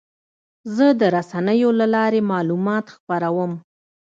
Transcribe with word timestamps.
زه 0.75 0.87
د 0.99 1.01
رسنیو 1.15 1.69
له 1.79 1.85
لارې 1.95 2.21
معلومات 2.31 2.85
خپروم. 2.95 3.51